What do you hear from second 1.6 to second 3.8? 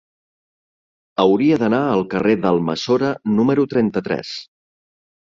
d'anar al carrer d'Almassora número